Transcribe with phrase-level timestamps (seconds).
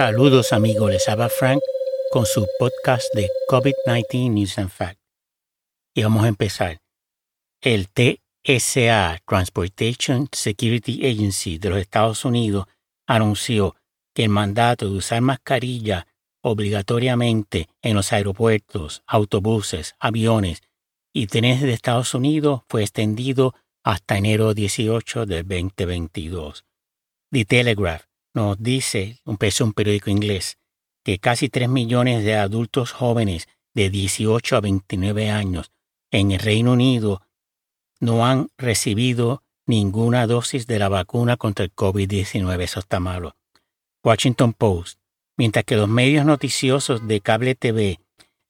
[0.00, 1.60] Saludos amigos, les habla Frank
[2.10, 4.98] con su podcast de COVID-19 News and Facts.
[5.94, 6.78] Y vamos a empezar.
[7.60, 12.64] El TSA, Transportation Security Agency de los Estados Unidos,
[13.06, 13.76] anunció
[14.14, 16.06] que el mandato de usar mascarilla
[16.42, 20.62] obligatoriamente en los aeropuertos, autobuses, aviones
[21.12, 26.64] y trenes de Estados Unidos fue extendido hasta enero 18 del 2022.
[27.32, 30.58] The Telegraph nos dice, un, un periódico inglés,
[31.04, 35.72] que casi 3 millones de adultos jóvenes de 18 a 29 años
[36.10, 37.22] en el Reino Unido
[38.00, 42.60] no han recibido ninguna dosis de la vacuna contra el COVID-19.
[42.60, 43.36] Eso está malo.
[44.02, 44.98] Washington Post.
[45.36, 48.00] Mientras que los medios noticiosos de cable TV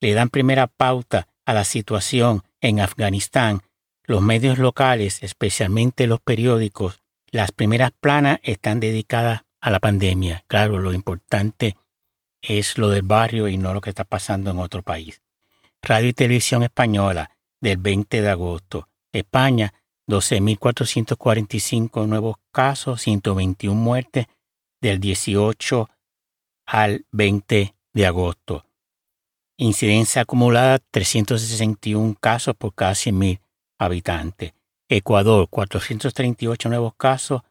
[0.00, 3.62] le dan primera pauta a la situación en Afganistán,
[4.04, 7.00] los medios locales, especialmente los periódicos,
[7.30, 10.44] las primeras planas están dedicadas a la pandemia.
[10.46, 11.76] Claro, lo importante
[12.42, 15.22] es lo del barrio y no lo que está pasando en otro país.
[15.82, 17.30] Radio y Televisión Española,
[17.60, 18.88] del 20 de agosto.
[19.12, 19.74] España,
[20.08, 24.26] 12.445 nuevos casos, 121 muertes,
[24.80, 25.88] del 18
[26.66, 28.66] al 20 de agosto.
[29.58, 33.40] Incidencia acumulada 361 casos por cada 100.000
[33.78, 34.54] habitantes.
[34.88, 37.42] Ecuador, 438 nuevos casos,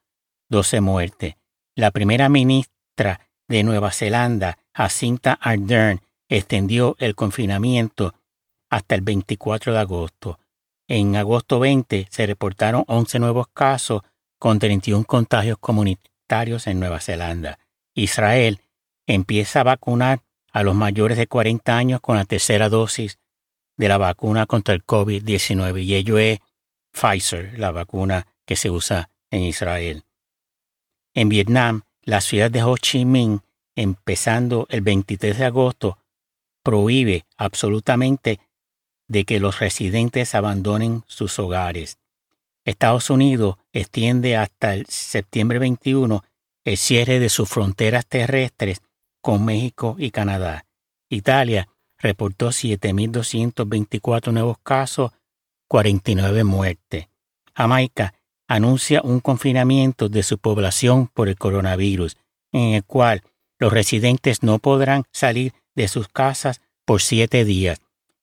[0.50, 1.36] 12 muertes.
[1.80, 8.16] La primera ministra de Nueva Zelanda, Jacinta Ardern, extendió el confinamiento
[8.70, 10.40] hasta el 24 de agosto.
[10.90, 14.02] En agosto 20 se reportaron 11 nuevos casos
[14.38, 17.60] con 31 contagios comunitarios en Nueva Zelanda.
[17.94, 18.60] Israel
[19.08, 20.20] empieza a vacunar
[20.52, 23.20] a los mayores de 40 años con la tercera dosis
[23.78, 26.40] de la vacuna contra el COVID-19 y ello es
[26.92, 30.04] Pfizer, la vacuna que se usa en Israel.
[31.20, 33.42] En Vietnam, la ciudad de Ho Chi Minh,
[33.76, 35.98] empezando el 23 de agosto,
[36.64, 38.40] prohíbe absolutamente
[39.10, 41.98] de que los residentes abandonen sus hogares.
[42.64, 46.24] Estados Unidos extiende hasta el septiembre 21
[46.64, 48.82] el cierre de sus fronteras terrestres
[49.20, 50.68] con México y Canadá.
[51.10, 55.12] Italia reportó 7.224 nuevos casos,
[55.68, 57.10] 49 muertes.
[57.54, 58.14] Jamaica
[58.50, 62.18] anuncia un confinamiento de su población por el coronavirus,
[62.52, 63.22] en el cual
[63.60, 67.80] los residentes no podrán salir de sus casas por siete días,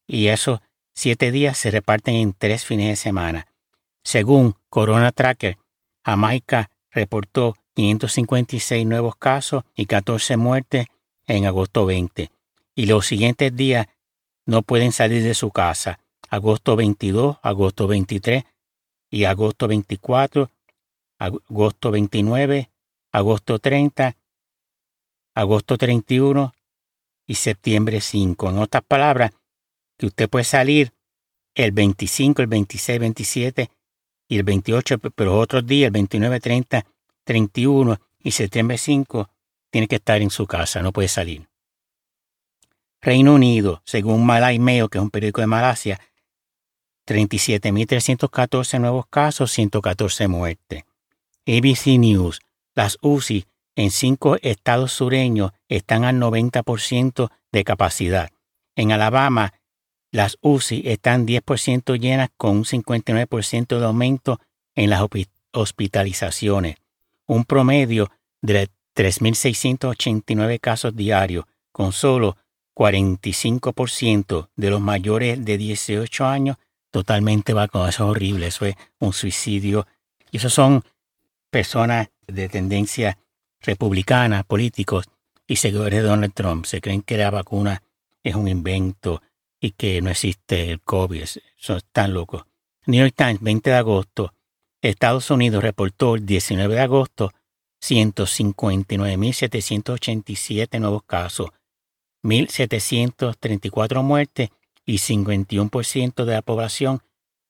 [0.07, 0.61] y esos
[0.95, 3.47] siete días se reparten en tres fines de semana.
[4.03, 5.59] Según Corona Tracker,
[6.05, 10.87] Jamaica reportó 556 nuevos casos y 14 muertes
[11.29, 12.33] en agosto 20,
[12.75, 13.87] y los siguientes días
[14.45, 16.01] no pueden salir de su casa.
[16.29, 18.43] Agosto 22, agosto 23,
[19.11, 20.51] y agosto 24,
[21.19, 22.71] agosto 29,
[23.13, 24.17] agosto 30,
[25.35, 26.55] agosto 31
[27.27, 28.51] y septiembre 5.
[28.51, 29.33] En otras palabras,
[29.97, 30.93] que usted puede salir
[31.55, 33.71] el 25, el 26, 27
[34.29, 36.87] y el 28, pero otros días, el 29, 30,
[37.25, 39.31] 31 y septiembre 5,
[39.71, 41.47] tiene que estar en su casa, no puede salir.
[43.01, 46.01] Reino Unido, según Malay Mail, que es un periódico de Malasia,
[47.07, 50.85] 37.314 nuevos casos, 114 muertes.
[51.47, 52.41] ABC News,
[52.75, 53.47] las UCI
[53.77, 58.31] en cinco estados sureños están al 90% de capacidad.
[58.75, 59.55] En Alabama,
[60.11, 64.41] las UCI están 10% llenas con un 59% de aumento
[64.75, 65.03] en las
[65.53, 66.77] hospitalizaciones,
[67.27, 68.11] un promedio
[68.43, 72.37] de 3.689 casos diarios, con solo
[72.75, 76.57] 45% de los mayores de 18 años
[76.97, 77.95] totalmente vacunados.
[77.95, 79.87] Eso es horrible, eso es un suicidio.
[80.31, 80.83] Y esos son
[81.51, 83.19] personas de tendencia
[83.61, 85.05] republicana, políticos
[85.47, 86.65] y seguidores de Donald Trump.
[86.65, 87.83] Se creen que la vacuna
[88.23, 89.21] es un invento
[89.61, 91.23] y que no existe el COVID.
[91.59, 92.47] Son tan locos.
[92.87, 94.33] New York Times, 20 de agosto.
[94.81, 97.35] Estados Unidos reportó el 19 de agosto
[97.83, 101.51] 159.787 nuevos casos,
[102.23, 104.49] 1.734 muertes
[104.87, 107.03] y 51% de la población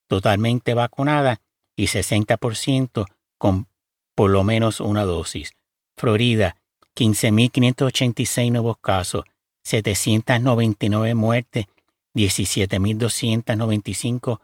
[0.08, 1.40] totalmente vacunada
[1.76, 3.06] y 60%
[3.38, 3.68] con
[4.14, 5.52] por lo menos una dosis.
[5.96, 6.56] Florida,
[6.96, 9.24] 15.586 nuevos casos,
[9.64, 11.66] 799 muertes,
[12.14, 14.40] 17.295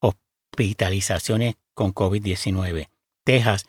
[0.00, 2.90] hospitalizaciones con COVID-19.
[3.24, 3.64] Texas,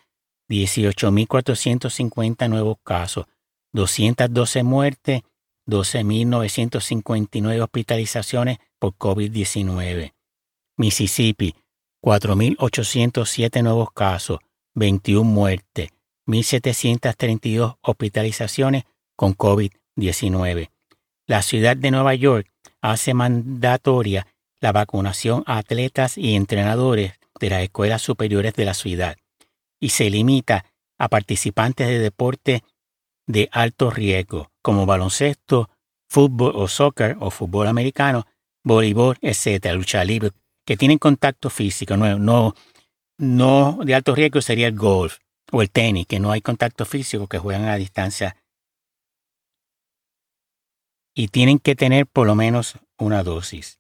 [0.50, 3.27] 18.450 nuevos casos,
[3.72, 5.22] 212 muertes
[5.67, 10.13] 12.959 hospitalizaciones por COVID-19.
[10.77, 11.56] Mississippi,
[12.03, 14.39] 4.807 nuevos casos,
[14.75, 15.89] 21 muertes,
[16.27, 18.83] 1.732 hospitalizaciones
[19.15, 20.69] con COVID-19.
[21.27, 22.47] La ciudad de Nueva York
[22.81, 24.27] hace mandatoria
[24.59, 29.17] la vacunación a atletas y entrenadores de las escuelas superiores de la ciudad
[29.79, 30.65] y se limita
[30.97, 32.63] a participantes de deporte
[33.27, 35.69] de alto riesgo, como baloncesto,
[36.09, 38.25] fútbol o soccer o fútbol americano,
[38.63, 40.31] voleibol, etc., lucha libre,
[40.65, 42.56] que tienen contacto físico, no, no,
[43.19, 45.19] no de alto riesgo sería el golf
[45.51, 48.38] o el tenis, que no hay contacto físico, que juegan a distancia.
[51.13, 53.79] Y tienen que tener por lo menos una dosis.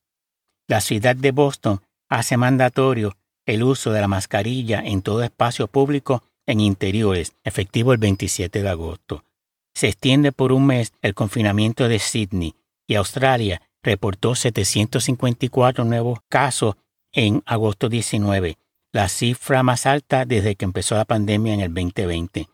[0.67, 3.17] La ciudad de Boston hace mandatorio
[3.47, 8.69] el uso de la mascarilla en todo espacio público en interiores, efectivo el 27 de
[8.69, 9.25] agosto.
[9.75, 12.55] Se extiende por un mes el confinamiento de Sydney
[12.87, 16.75] y Australia reportó 754 nuevos casos
[17.11, 18.57] en agosto 19,
[18.93, 22.47] la cifra más alta desde que empezó la pandemia en el 2020.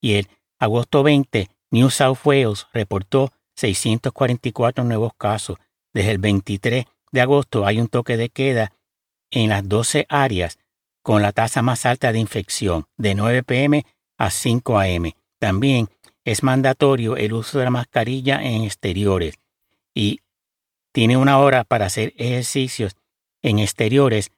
[0.00, 0.28] Y el
[0.58, 5.58] agosto 20, New South Wales reportó 644 nuevos casos.
[5.92, 8.72] Desde el 23 de agosto hay un toque de queda
[9.30, 10.58] en las 12 áreas
[11.02, 13.84] con la tasa más alta de infección, de 9 pm
[14.16, 15.12] a 5 am.
[15.38, 15.88] También
[16.24, 19.34] es mandatorio el uso de la mascarilla en exteriores
[19.94, 20.20] y
[20.92, 22.96] tiene una hora para hacer ejercicios
[23.42, 24.30] en exteriores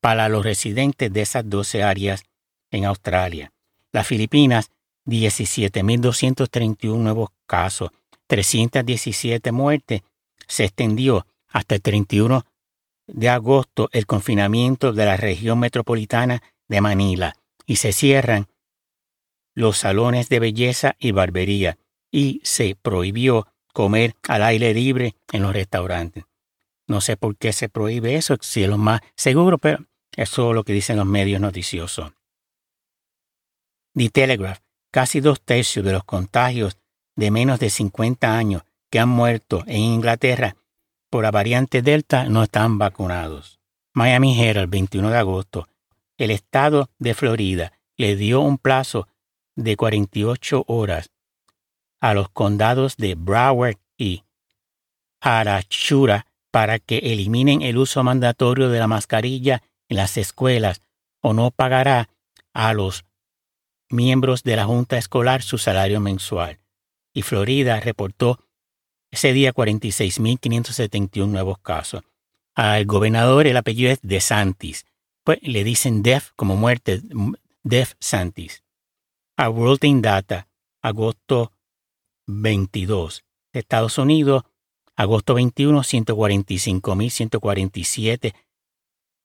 [0.00, 2.24] para los residentes de esas 12 áreas
[2.70, 3.52] en Australia.
[3.92, 4.70] Las Filipinas,
[5.06, 7.90] 17.231 nuevos casos,
[8.26, 10.02] 317 muertes.
[10.46, 12.44] Se extendió hasta el 31
[13.06, 18.48] de agosto el confinamiento de la región metropolitana de Manila y se cierran
[19.54, 21.78] los salones de belleza y barbería
[22.10, 26.24] y se prohibió comer al aire libre en los restaurantes.
[26.86, 30.54] No sé por qué se prohíbe eso, si es lo más seguro, pero eso es
[30.54, 32.12] lo que dicen los medios noticiosos.
[33.94, 34.58] The Telegraph,
[34.90, 36.78] casi dos tercios de los contagios
[37.16, 40.56] de menos de 50 años que han muerto en Inglaterra
[41.10, 43.60] por la variante Delta no están vacunados.
[43.92, 45.68] Miami Herald, el 21 de agosto,
[46.18, 49.06] el estado de Florida le dio un plazo
[49.56, 51.10] de 48 horas
[52.00, 54.24] a los condados de Broward y
[55.20, 60.82] Arachura para que eliminen el uso mandatorio de la mascarilla en las escuelas
[61.20, 62.08] o no pagará
[62.52, 63.04] a los
[63.88, 66.58] miembros de la Junta Escolar su salario mensual.
[67.12, 68.38] Y Florida reportó
[69.10, 72.02] ese día 46.571 nuevos casos.
[72.54, 74.84] Al gobernador el apellido es De Santis.
[75.22, 77.00] Pues le dicen Def como muerte,
[77.62, 78.63] Def Santis.
[79.36, 80.46] A World in Data,
[80.80, 81.50] agosto
[82.26, 83.24] 22.
[83.52, 84.44] Estados Unidos,
[84.94, 88.32] agosto 21, 145.147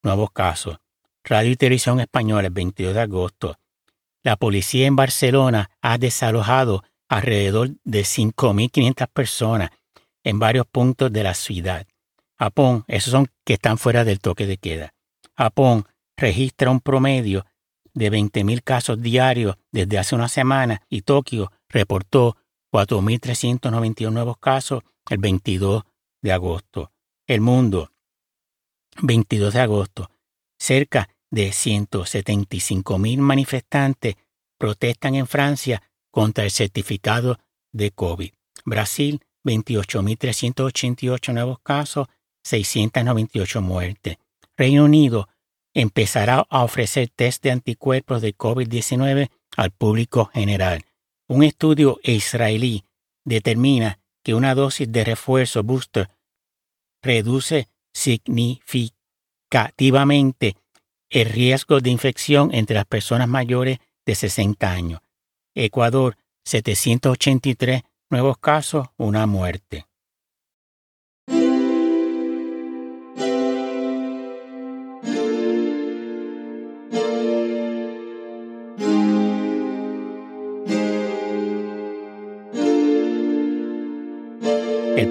[0.01, 0.79] nuevos casos.
[1.23, 3.59] Radio y Televisión Española, el 22 de agosto.
[4.23, 9.69] La policía en Barcelona ha desalojado alrededor de 5.500 personas
[10.23, 11.85] en varios puntos de la ciudad.
[12.39, 14.95] Japón, esos son que están fuera del toque de queda.
[15.38, 15.85] Japón
[16.17, 17.45] registra un promedio
[18.00, 22.38] de 20.000 casos diarios desde hace una semana y Tokio reportó
[22.72, 25.84] 4.391 nuevos casos el 22
[26.22, 26.94] de agosto.
[27.28, 27.92] El mundo,
[29.01, 30.12] 22 de agosto.
[30.58, 34.15] Cerca de 175.000 manifestantes
[34.58, 37.38] protestan en Francia contra el certificado
[37.74, 38.32] de COVID.
[38.63, 42.08] Brasil, 28.388 nuevos casos,
[42.44, 44.18] 698 muertes.
[44.56, 45.27] Reino Unido
[45.73, 50.83] empezará a ofrecer test de anticuerpos de COVID-19 al público general.
[51.27, 52.83] Un estudio israelí
[53.23, 56.09] determina que una dosis de refuerzo booster
[57.01, 60.55] reduce significativamente
[61.09, 65.01] el riesgo de infección entre las personas mayores de 60 años.
[65.55, 69.85] Ecuador, 783 nuevos casos, una muerte.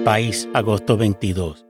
[0.09, 1.67] País, agosto 22.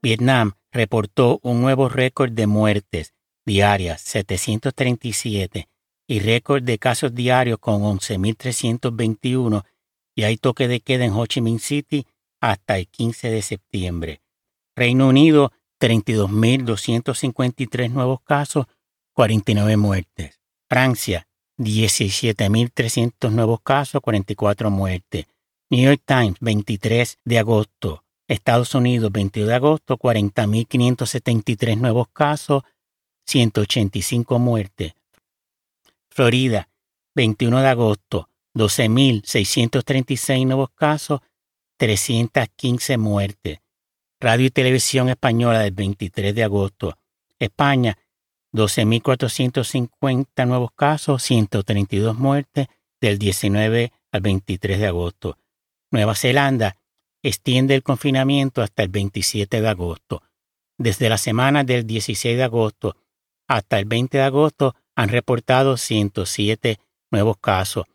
[0.00, 3.14] Vietnam reportó un nuevo récord de muertes
[3.44, 5.66] diarias, 737,
[6.06, 9.64] y récord de casos diarios con 11.321
[10.14, 12.06] y hay toque de queda en Ho Chi Minh City
[12.40, 14.20] hasta el 15 de septiembre.
[14.76, 15.50] Reino Unido,
[15.80, 18.66] 32.253 nuevos casos,
[19.14, 20.40] 49 muertes.
[20.68, 21.26] Francia,
[21.58, 25.26] 17.300 nuevos casos, 44 muertes.
[25.74, 28.04] New York Times, 23 de agosto.
[28.28, 32.62] Estados Unidos, 22 de agosto, 40.573 nuevos casos,
[33.26, 34.94] 185 muertes.
[36.10, 36.68] Florida,
[37.16, 41.22] 21 de agosto, 12.636 nuevos casos,
[41.76, 43.58] 315 muertes.
[44.20, 46.96] Radio y Televisión Española del 23 de agosto.
[47.40, 47.98] España,
[48.52, 52.68] 12.450 nuevos casos, 132 muertes
[53.00, 55.36] del 19 al 23 de agosto.
[55.94, 56.76] Nueva Zelanda
[57.22, 60.24] extiende el confinamiento hasta el 27 de agosto.
[60.76, 62.96] Desde la semana del 16 de agosto
[63.46, 66.80] hasta el 20 de agosto han reportado 107
[67.12, 67.86] nuevos casos.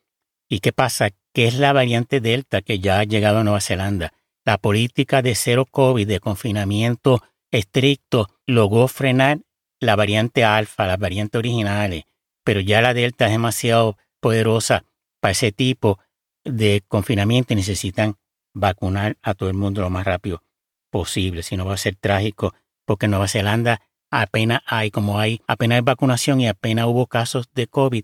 [0.47, 1.09] ¿Y qué pasa?
[1.33, 4.13] Que es la variante Delta que ya ha llegado a Nueva Zelanda.
[4.45, 9.39] La política de cero COVID, de confinamiento estricto, logró frenar
[9.81, 12.05] la variante alfa, las variantes originales,
[12.45, 14.85] pero ya la Delta es demasiado poderosa
[15.19, 15.99] para ese tipo
[16.43, 18.15] de confinamiento y necesitan
[18.53, 20.43] vacunar a todo el mundo lo más rápido
[20.89, 22.53] posible, si no va a ser trágico,
[22.85, 27.49] porque en Nueva Zelanda apenas hay, como hay, apenas hay vacunación y apenas hubo casos
[27.53, 28.03] de COVID,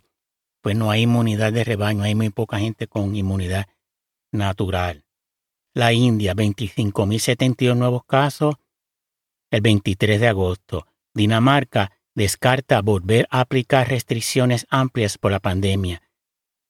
[0.61, 3.67] pues no hay inmunidad de rebaño, hay muy poca gente con inmunidad
[4.31, 5.05] natural.
[5.73, 8.55] La India, 25.072 nuevos casos
[9.51, 10.87] el 23 de agosto.
[11.13, 16.01] Dinamarca descarta volver a aplicar restricciones amplias por la pandemia.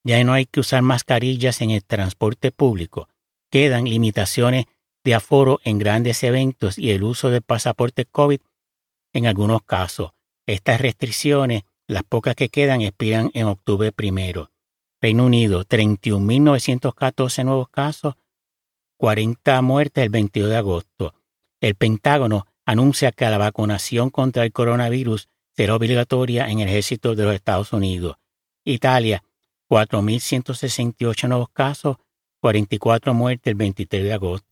[0.06, 3.08] Ya no hay que usar mascarillas en el transporte público.
[3.50, 4.66] Quedan limitaciones
[5.02, 8.38] de aforo en grandes eventos y el uso del pasaporte COVID
[9.12, 10.12] en algunos casos.
[10.46, 14.52] Estas restricciones, las pocas que quedan, expiran en octubre primero.
[15.00, 18.14] Reino Unido, 31.914 nuevos casos,
[18.98, 21.14] 40 muertes el 22 de agosto.
[21.60, 27.24] El Pentágono anuncia que la vacunación contra el coronavirus será obligatoria en el ejército de
[27.24, 28.18] los Estados Unidos.
[28.64, 29.24] Italia,
[29.68, 31.96] 4.168 nuevos casos,
[32.40, 34.46] 44 muertes el 23 de agosto.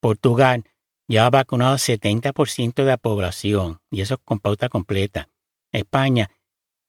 [0.00, 0.64] Portugal
[1.08, 5.30] ya ha vacunado 70% de la población, y eso con pauta completa.
[5.72, 6.30] España,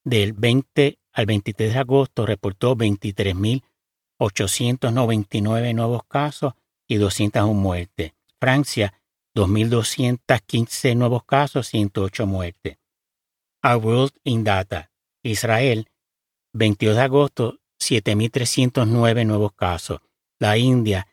[0.03, 6.53] del 20 al 23 de agosto, reportó 23.899 nuevos casos
[6.87, 8.13] y 201 muertes.
[8.39, 8.93] Francia,
[9.35, 12.79] 2.215 nuevos casos, 108 muertes.
[13.61, 14.89] A World in Data,
[15.21, 15.91] Israel,
[16.53, 20.01] 22 de agosto, 7.309 nuevos casos.
[20.39, 21.07] La India,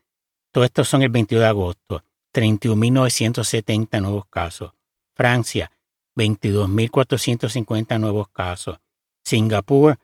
[0.50, 4.72] todos estos son el 22 de agosto, 31.970 nuevos casos.
[5.14, 5.70] Francia,
[6.16, 8.78] 22.450 nuevos casos.
[9.24, 9.98] Singapur,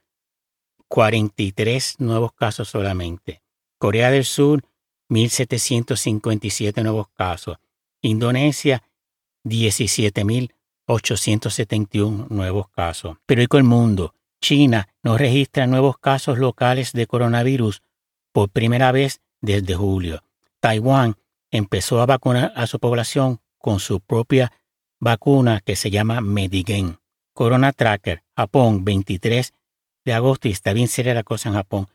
[0.88, 3.42] 43 nuevos casos solamente.
[3.78, 4.64] Corea del Sur,
[5.08, 7.58] 1.757 nuevos casos.
[8.02, 8.82] Indonesia,
[9.44, 13.18] 17.871 nuevos casos.
[13.26, 14.14] Pero ¿y con el mundo?
[14.40, 17.82] China no registra nuevos casos locales de coronavirus
[18.32, 20.22] por primera vez desde julio.
[20.60, 21.16] Taiwán
[21.50, 24.52] empezó a vacunar a su población con su propia
[24.98, 26.98] vacuna que se llama Medigen.
[27.32, 29.54] Corona Tracker, Japón, 23
[30.04, 31.88] de agosto, y está bien seria la cosa en Japón,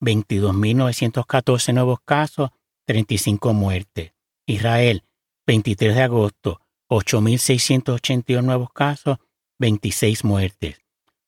[0.00, 2.50] 22.914 nuevos casos,
[2.86, 4.12] 35 muertes.
[4.46, 5.04] Israel,
[5.46, 9.18] 23 de agosto, 8.682 nuevos casos,
[9.58, 10.81] 26 muertes.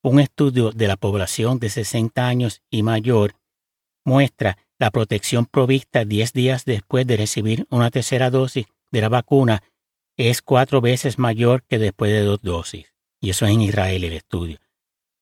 [0.04, 3.36] Un estudio de la población de 60 años y mayor
[4.04, 9.62] muestra la protección provista 10 días después de recibir una tercera dosis de la vacuna
[10.18, 12.92] es cuatro veces mayor que después de dos dosis.
[13.18, 14.58] Y eso es en Israel el estudio.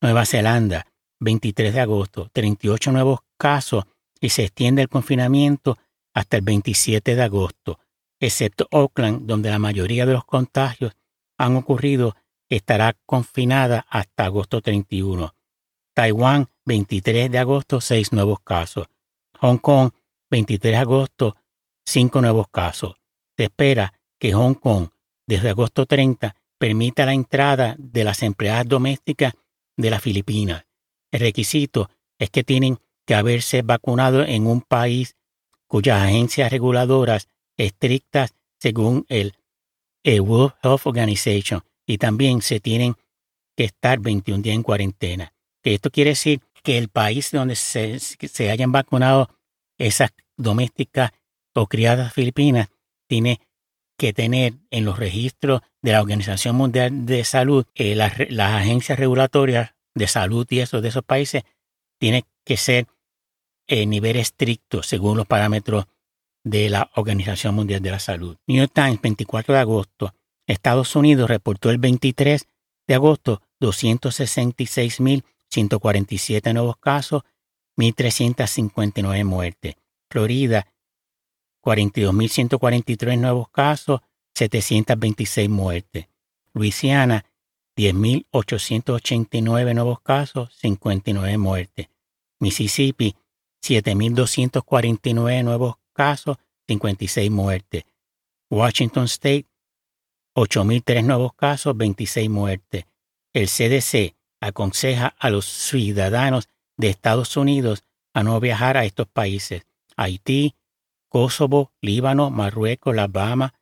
[0.00, 0.84] Nueva Zelanda,
[1.20, 3.84] 23 de agosto, 38 nuevos casos
[4.20, 5.78] y se extiende el confinamiento
[6.12, 7.78] hasta el 27 de agosto,
[8.18, 10.96] excepto Auckland, donde la mayoría de los contagios
[11.38, 12.16] han ocurrido,
[12.56, 15.34] estará confinada hasta agosto 31.
[15.94, 18.88] Taiwán, 23 de agosto, 6 nuevos casos.
[19.40, 19.90] Hong Kong,
[20.30, 21.36] 23 de agosto,
[21.86, 22.96] 5 nuevos casos.
[23.36, 24.88] Se espera que Hong Kong,
[25.26, 29.32] desde agosto 30, permita la entrada de las empleadas domésticas
[29.76, 30.64] de las Filipinas.
[31.10, 35.16] El requisito es que tienen que haberse vacunado en un país
[35.66, 39.34] cuyas agencias reguladoras estrictas según el,
[40.04, 42.94] World Health Organization y también se tienen
[43.54, 45.34] que estar 21 días en cuarentena.
[45.62, 49.28] Esto quiere decir que el país donde se, se hayan vacunado
[49.76, 51.10] esas domésticas
[51.54, 52.68] o criadas filipinas
[53.06, 53.40] tiene
[53.98, 59.74] que tener en los registros de la Organización Mundial de Salud, eh, las, agencias regulatorias
[59.94, 61.42] de salud y eso de esos países,
[62.00, 62.86] tiene que ser
[63.66, 65.84] en nivel estricto según los parámetros
[66.42, 68.38] de la Organización Mundial de la Salud.
[68.46, 70.14] New York Times, 24 de agosto.
[70.46, 72.46] Estados Unidos reportó el 23
[72.86, 77.22] de agosto 266.000 147 nuevos casos,
[77.76, 79.76] 1.359 muertes.
[80.08, 80.66] Florida,
[81.62, 84.00] 42.143 nuevos casos,
[84.34, 86.08] 726 muertes.
[86.54, 87.24] Luisiana,
[87.76, 91.88] 10.889 nuevos casos, 59 muertes.
[92.40, 93.14] Mississippi,
[93.62, 97.84] 7.249 nuevos casos, 56 muertes.
[98.50, 99.46] Washington State,
[100.34, 102.86] 8.003 nuevos casos, 26 muertes.
[103.32, 107.84] El CDC aconseja a los ciudadanos de Estados Unidos
[108.14, 109.66] a no viajar a estos países.
[109.96, 110.54] Haití,
[111.08, 113.52] Kosovo, Líbano, Marruecos, las Bahamas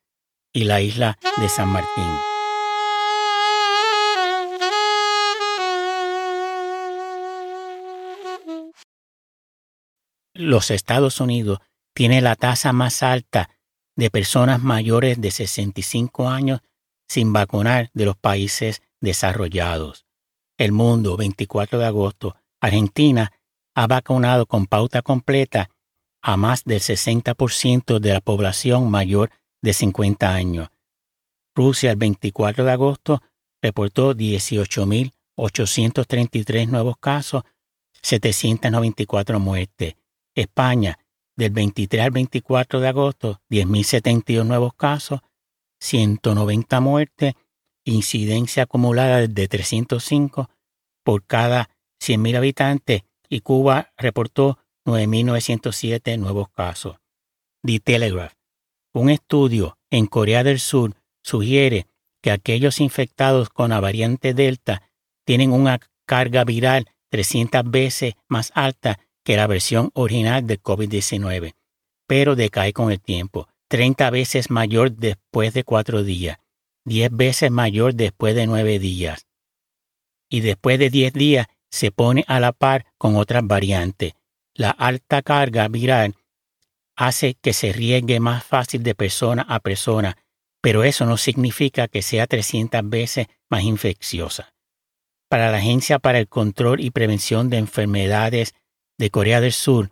[0.53, 2.09] y la isla de San Martín.
[10.33, 11.59] Los Estados Unidos
[11.93, 13.49] tienen la tasa más alta
[14.01, 16.61] de personas mayores de 65 años
[17.07, 20.07] sin vacunar de los países desarrollados.
[20.57, 23.31] El mundo, 24 de agosto, Argentina
[23.75, 25.69] ha vacunado con pauta completa
[26.23, 29.29] a más del 60% de la población mayor
[29.61, 30.69] de 50 años.
[31.55, 33.21] Rusia el 24 de agosto
[33.61, 37.43] reportó 18.833 nuevos casos,
[38.01, 39.93] 794 muertes.
[40.33, 40.97] España
[41.35, 45.21] del 23 al 24 de agosto 10.072 nuevos casos,
[45.79, 47.33] 190 muertes,
[47.85, 50.49] incidencia acumulada de 305
[51.03, 51.69] por cada
[52.01, 56.97] 100.000 habitantes y Cuba reportó 9.907 nuevos casos.
[57.63, 58.33] The Telegraph.
[58.93, 61.87] Un estudio en Corea del Sur sugiere
[62.21, 64.81] que aquellos infectados con la variante Delta
[65.25, 71.53] tienen una carga viral 300 veces más alta que la versión original de COVID-19,
[72.07, 76.39] pero decae con el tiempo, 30 veces mayor después de cuatro días,
[76.85, 79.27] 10 veces mayor después de nueve días.
[80.29, 84.13] Y después de 10 días se pone a la par con otras variantes.
[84.53, 86.15] La alta carga viral
[86.95, 90.17] hace que se riegue más fácil de persona a persona,
[90.61, 94.53] pero eso no significa que sea 300 veces más infecciosa.
[95.29, 98.53] Para la Agencia para el Control y Prevención de Enfermedades
[99.01, 99.91] de Corea del Sur,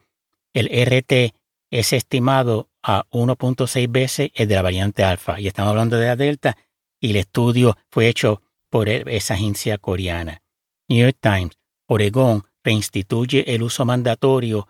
[0.53, 1.33] el RT
[1.71, 5.39] es estimado a 1.6 veces el de la variante alfa.
[5.39, 6.55] Y estamos hablando de la delta
[6.99, 10.43] y el estudio fue hecho por esa agencia coreana.
[10.87, 14.67] New York Times Oregón reinstituye el uso mandatorio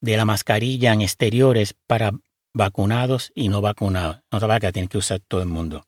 [0.00, 2.10] de la mascarilla en exteriores para
[2.52, 4.20] vacunados y no vacunados.
[4.32, 5.86] No va que tiene que usar todo el mundo.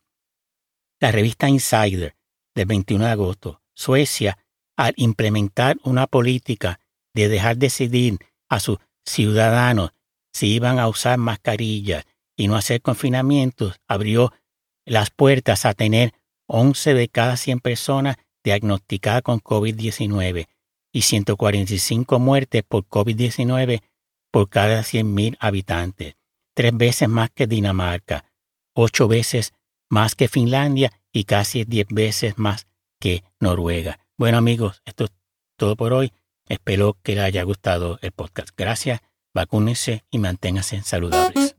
[1.01, 2.15] La revista Insider
[2.55, 4.39] del 21 de agosto, Suecia,
[4.77, 6.79] al implementar una política
[7.23, 9.91] de dejar decidir a sus ciudadanos
[10.33, 12.05] si iban a usar mascarillas
[12.37, 14.33] y no hacer confinamientos, abrió
[14.85, 16.15] las puertas a tener
[16.47, 20.47] 11 de cada 100 personas diagnosticadas con COVID-19
[20.93, 23.83] y 145 muertes por COVID-19
[24.31, 26.15] por cada 100.000 habitantes,
[26.55, 28.25] tres veces más que Dinamarca,
[28.75, 29.53] ocho veces
[29.91, 32.67] más que Finlandia y casi diez veces más
[33.01, 33.99] que Noruega.
[34.17, 35.11] Bueno amigos, esto es
[35.57, 36.13] todo por hoy.
[36.49, 38.51] Espero que les haya gustado el podcast.
[38.57, 39.01] Gracias,
[39.35, 41.55] vacúnense y manténganse saludables.